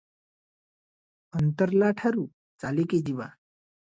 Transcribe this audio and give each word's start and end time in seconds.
ଅନ୍ତର୍ଲାଠାରୁ 1.41 2.25
ଚାଲିକି 2.65 3.05
ଯିବା। 3.11 3.31